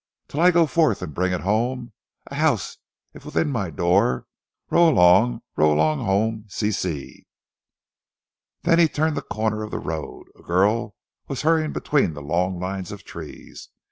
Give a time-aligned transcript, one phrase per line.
[0.27, 1.93] "Till I go forth and bring it home,
[2.25, 2.79] And house
[3.13, 4.25] if within my door
[4.71, 7.27] Row along, row along home, ci, ci!"
[8.63, 10.25] Then he turned the corner of the road.
[10.35, 10.95] A girl
[11.27, 13.69] was hurrying between the long lines of trees.